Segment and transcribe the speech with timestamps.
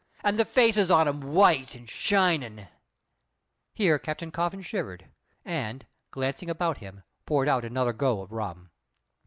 [0.23, 2.67] And the faces on 'em white and shinin'"
[3.75, 5.05] Here Captain Coffin shivered,
[5.45, 8.71] and, glancing about him, poured out another go of rum.